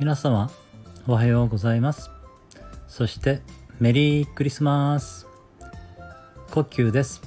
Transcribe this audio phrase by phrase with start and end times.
[0.00, 0.50] 皆様
[1.06, 2.10] おはようございます。
[2.88, 3.42] そして
[3.78, 5.28] メリークリスマス。
[6.50, 7.22] 呼吸です。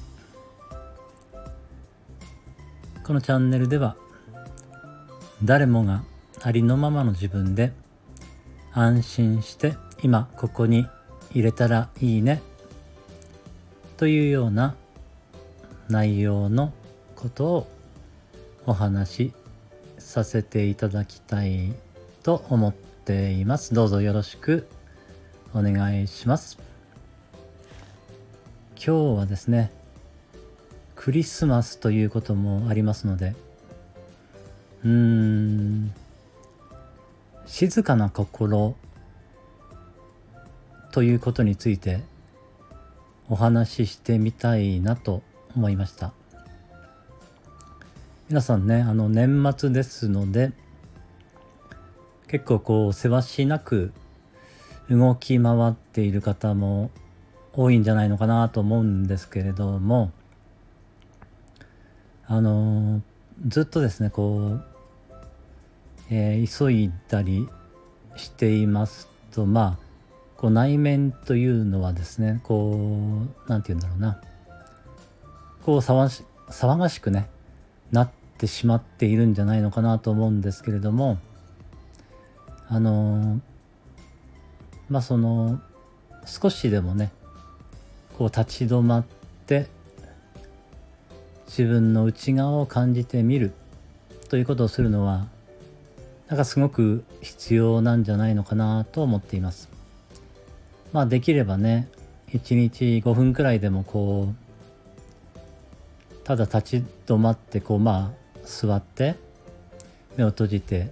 [3.05, 3.95] このチャンネルでは
[5.45, 6.03] 誰もが
[6.41, 7.71] ありのままの自分で
[8.73, 10.87] 安心して今ここに
[11.31, 12.41] 入れたらいいね
[13.95, 14.75] というような
[15.87, 16.73] 内容の
[17.15, 17.67] ことを
[18.65, 19.33] お話し
[19.99, 21.73] させていただきたい
[22.27, 23.73] と思っています。
[23.73, 24.67] どうぞよろしく
[25.53, 26.59] お願いします。
[28.75, 29.71] 今日はですね、
[30.93, 33.33] クリスマスということもありますので、
[34.83, 35.93] うーん、
[37.45, 38.75] 静かな心
[40.91, 42.01] ということについて
[43.29, 45.23] お話ししてみたいなと
[45.55, 46.11] 思いました
[48.27, 50.51] 皆さんねあの年末ですので
[52.27, 53.93] 結構こうせわしなく
[54.89, 56.91] 動き回っている方も
[57.53, 60.11] 多いんじゃないのかなと思うんですけれども
[62.25, 63.01] あの
[63.47, 64.63] ずっとですねこう、
[66.09, 67.47] えー、急いだり
[68.15, 69.87] していますとまあ
[70.35, 72.71] こう内面というのはですねこ
[73.45, 74.21] う何て言うんだろうな。
[75.67, 77.27] こう騒し騒がしくね
[77.91, 81.17] なってしまっているんじゃないのかなと思うんですけれども
[82.69, 83.39] あの
[84.89, 85.59] まあその
[86.25, 87.11] 少しでもね
[88.17, 89.05] こう立ち止まっ
[89.45, 89.67] て
[91.47, 93.53] 自分の内側を感じてみる
[94.29, 95.27] ということをするのは
[96.27, 99.69] なんかすごく必要なんじゃないのかなと思っています。
[100.91, 101.87] まあできればね
[102.33, 104.47] 1日5分くらいでもこう
[106.25, 109.15] ただ立ち止まってこうまあ座って
[110.17, 110.91] 目を閉じて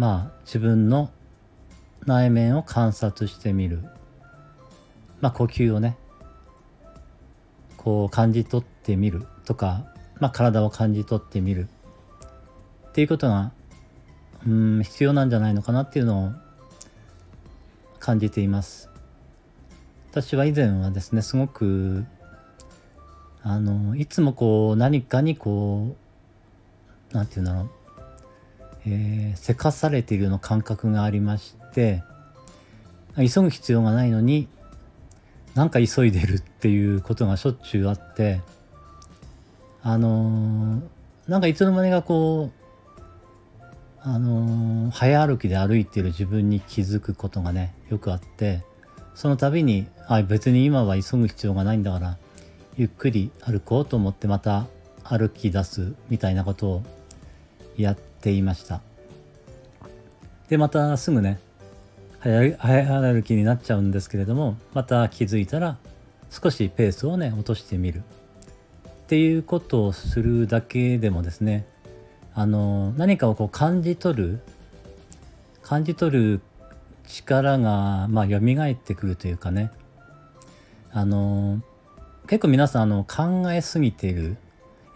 [0.00, 1.10] まあ自分の
[2.06, 3.84] 内面を観察してみる。
[5.20, 5.98] まあ呼吸をね。
[7.76, 9.26] こう感じ取ってみる。
[9.44, 9.84] とか、
[10.18, 11.68] まあ、体を感じ取ってみる。
[12.88, 13.52] っていうことが
[14.46, 16.32] うん必要なんじゃないのかなっていうのを
[17.98, 18.88] 感じています。
[20.12, 22.06] 私は以前はですねすごく
[23.42, 25.94] あのいつもこう何かにこ
[27.12, 27.70] う何て言うんだろう、
[28.86, 32.02] えー、せかされているような感覚がありまして
[33.16, 34.48] 急ぐ必要がないのに
[35.54, 38.40] なんか急いでるっていうことがしょっちゅうあって
[39.82, 40.82] あの
[41.26, 42.60] なんかいつの間にかこう
[44.02, 48.62] あのー、早歩きで歩いてる自分に気づくことがねよくあって
[49.14, 52.16] その度にあ別に今は急ぐ必要がないんだから
[52.76, 54.66] ゆっくり歩こうと思ってまた
[55.04, 56.82] 歩き出すみたいなことを
[57.80, 58.80] やっていました。
[60.48, 61.38] でまたすぐね
[62.18, 65.78] 早歩きになっちゃうんですけれどもまた気づいたら
[66.30, 68.02] 少しペースをね落としてみる。
[68.86, 71.66] っていうことをするだけでもですね
[72.32, 74.40] あの何かをこう感じ取る
[75.62, 76.40] 感じ取る
[77.08, 79.72] 力がまあ蘇ってくるというかね
[80.92, 81.60] あの
[82.28, 84.36] 結構皆さんあの考えすぎてる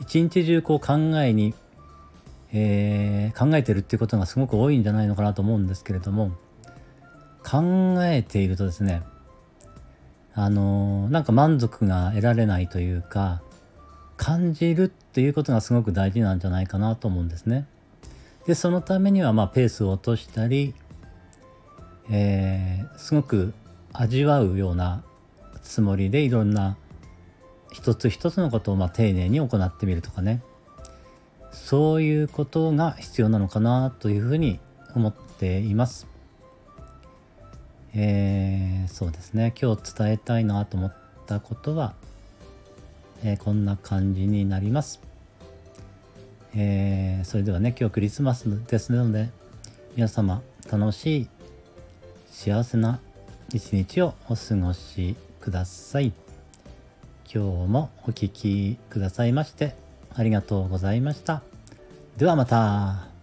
[0.00, 1.54] 一日中こう考えに、
[2.56, 6.30] えー、考えてるっていうことがすごく多いんじゃないのかなと思うんですけれども
[7.42, 9.02] 考えているとですね
[10.34, 13.42] あのなんか満足が得られないというか
[14.16, 17.66] 感じるっていうことがすごく大事なんじゃないかなと思うんですね。
[18.46, 20.74] でそのためにはまあペースを落としたり、
[22.10, 23.52] えー、すごく
[23.92, 25.02] 味わうような
[25.62, 26.76] つもりでいろんな
[27.72, 30.42] 一つ一つのことをまあ丁寧に行ってみるとかね
[31.54, 34.60] そういうことが必要なのかなというふうに
[34.94, 36.06] 思っています。
[37.94, 40.94] えー、そうですね今日伝えたいなと思っ
[41.26, 41.94] たことは
[43.24, 45.00] えー、こんな感じになります。
[46.54, 49.30] えー、それではね今日クリスマスですので
[49.96, 51.28] 皆様楽しい
[52.30, 53.00] 幸せな
[53.52, 56.12] 一日をお過ごしください。
[57.34, 59.83] 今日もお聴きくださいまして
[60.16, 61.42] ありがとうございました。
[62.16, 63.13] ではまた。